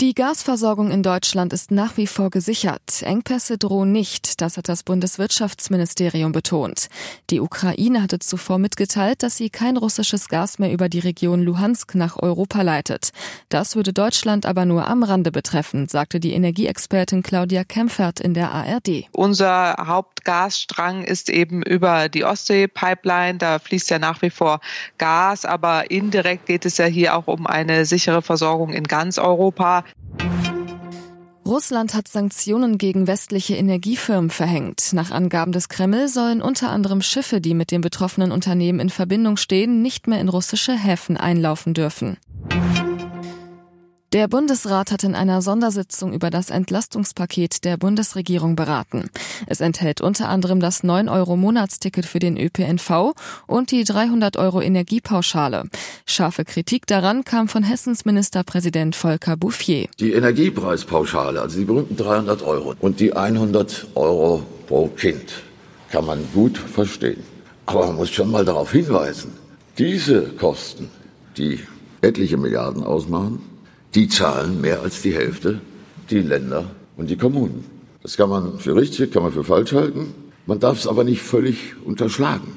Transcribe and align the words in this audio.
Die 0.00 0.14
Gasversorgung 0.14 0.92
in 0.92 1.02
Deutschland 1.02 1.52
ist 1.52 1.72
nach 1.72 1.96
wie 1.96 2.06
vor 2.06 2.30
gesichert. 2.30 3.02
Engpässe 3.02 3.58
drohen 3.58 3.90
nicht, 3.90 4.40
das 4.40 4.56
hat 4.56 4.68
das 4.68 4.84
Bundeswirtschaftsministerium 4.84 6.30
betont. 6.30 6.86
Die 7.30 7.40
Ukraine 7.40 8.00
hatte 8.00 8.20
zuvor 8.20 8.58
mitgeteilt, 8.58 9.24
dass 9.24 9.34
sie 9.34 9.50
kein 9.50 9.76
russisches 9.76 10.28
Gas 10.28 10.60
mehr 10.60 10.72
über 10.72 10.88
die 10.88 11.00
Region 11.00 11.42
Luhansk 11.42 11.96
nach 11.96 12.16
Europa 12.16 12.62
leitet. 12.62 13.10
Das 13.48 13.74
würde 13.74 13.92
Deutschland 13.92 14.46
aber 14.46 14.66
nur 14.66 14.86
am 14.86 15.02
Rande 15.02 15.32
betreffen, 15.32 15.88
sagte 15.88 16.20
die 16.20 16.32
Energieexpertin 16.32 17.24
Claudia 17.24 17.64
Kempfert 17.64 18.20
in 18.20 18.34
der 18.34 18.52
ARD. 18.52 19.06
Unser 19.10 19.74
Hauptgasstrang 19.84 21.02
ist 21.02 21.28
eben 21.28 21.64
über 21.64 22.08
die 22.08 22.22
Ostsee-Pipeline. 22.22 23.38
Da 23.38 23.58
fließt 23.58 23.90
ja 23.90 23.98
nach 23.98 24.22
wie 24.22 24.30
vor 24.30 24.60
Gas, 24.98 25.44
aber 25.44 25.90
indirekt 25.90 26.46
geht 26.46 26.66
es 26.66 26.78
ja 26.78 26.86
hier 26.86 27.16
auch 27.16 27.26
um 27.26 27.48
eine 27.48 27.84
sichere 27.84 28.22
Versorgung 28.22 28.72
in 28.72 28.84
ganz 28.84 29.18
Europa. 29.18 29.82
Russland 31.48 31.94
hat 31.94 32.08
Sanktionen 32.08 32.76
gegen 32.76 33.06
westliche 33.06 33.56
Energiefirmen 33.56 34.28
verhängt. 34.28 34.92
Nach 34.92 35.10
Angaben 35.10 35.50
des 35.50 35.70
Kreml 35.70 36.08
sollen 36.08 36.42
unter 36.42 36.68
anderem 36.68 37.00
Schiffe, 37.00 37.40
die 37.40 37.54
mit 37.54 37.70
den 37.70 37.80
betroffenen 37.80 38.32
Unternehmen 38.32 38.80
in 38.80 38.90
Verbindung 38.90 39.38
stehen, 39.38 39.80
nicht 39.80 40.06
mehr 40.06 40.20
in 40.20 40.28
russische 40.28 40.76
Häfen 40.76 41.16
einlaufen 41.16 41.72
dürfen. 41.72 42.18
Der 44.14 44.26
Bundesrat 44.26 44.90
hat 44.90 45.04
in 45.04 45.14
einer 45.14 45.42
Sondersitzung 45.42 46.14
über 46.14 46.30
das 46.30 46.48
Entlastungspaket 46.48 47.66
der 47.66 47.76
Bundesregierung 47.76 48.56
beraten. 48.56 49.10
Es 49.46 49.60
enthält 49.60 50.00
unter 50.00 50.30
anderem 50.30 50.60
das 50.60 50.82
9-Euro-Monatsticket 50.82 52.06
für 52.06 52.18
den 52.18 52.38
ÖPNV 52.38 53.12
und 53.46 53.70
die 53.70 53.84
300 53.84 54.38
Euro 54.38 54.62
Energiepauschale. 54.62 55.64
Scharfe 56.06 56.46
Kritik 56.46 56.86
daran 56.86 57.24
kam 57.24 57.48
von 57.48 57.62
Hessens 57.62 58.06
Ministerpräsident 58.06 58.96
Volker 58.96 59.36
Bouffier. 59.36 59.88
Die 60.00 60.14
Energiepreispauschale, 60.14 61.42
also 61.42 61.58
die 61.58 61.66
berühmten 61.66 61.96
300 61.96 62.42
Euro 62.44 62.76
und 62.80 63.00
die 63.00 63.12
100 63.12 63.88
Euro 63.94 64.42
pro 64.68 64.86
Kind, 64.86 65.34
kann 65.90 66.06
man 66.06 66.26
gut 66.32 66.56
verstehen. 66.56 67.22
Aber 67.66 67.88
man 67.88 67.96
muss 67.96 68.08
schon 68.08 68.30
mal 68.30 68.46
darauf 68.46 68.72
hinweisen, 68.72 69.34
diese 69.76 70.22
Kosten, 70.22 70.88
die 71.36 71.60
etliche 72.00 72.38
Milliarden 72.38 72.82
ausmachen, 72.82 73.42
die 73.94 74.08
zahlen 74.08 74.60
mehr 74.60 74.82
als 74.82 75.02
die 75.02 75.14
Hälfte 75.14 75.60
die 76.10 76.20
Länder 76.20 76.70
und 76.96 77.10
die 77.10 77.16
Kommunen. 77.16 77.64
Das 78.02 78.16
kann 78.16 78.30
man 78.30 78.58
für 78.58 78.74
richtig, 78.74 79.12
kann 79.12 79.22
man 79.22 79.32
für 79.32 79.44
falsch 79.44 79.72
halten. 79.72 80.14
Man 80.46 80.60
darf 80.60 80.78
es 80.78 80.86
aber 80.86 81.04
nicht 81.04 81.22
völlig 81.22 81.74
unterschlagen. 81.84 82.56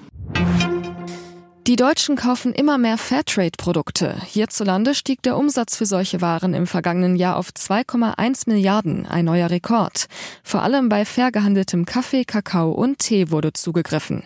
Die 1.68 1.76
Deutschen 1.76 2.16
kaufen 2.16 2.54
immer 2.54 2.78
mehr 2.78 2.98
Fairtrade-Produkte. 2.98 4.16
Hierzulande 4.26 4.96
stieg 4.96 5.22
der 5.22 5.38
Umsatz 5.38 5.76
für 5.76 5.86
solche 5.86 6.20
Waren 6.20 6.54
im 6.54 6.66
vergangenen 6.66 7.16
Jahr 7.16 7.38
auf 7.38 7.50
2,1 7.50 8.50
Milliarden, 8.50 9.06
ein 9.06 9.26
neuer 9.26 9.50
Rekord. 9.50 10.08
Vor 10.44 10.64
allem 10.64 10.90
bei 10.90 11.06
fair 11.06 11.32
gehandeltem 11.32 11.86
Kaffee, 11.86 12.26
Kakao 12.26 12.72
und 12.72 13.00
Tee 13.00 13.30
wurde 13.30 13.54
zugegriffen. 13.54 14.24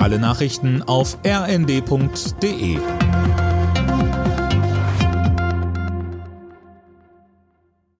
Alle 0.00 0.18
Nachrichten 0.18 0.82
auf 0.82 1.18
rnd.de 1.24 2.78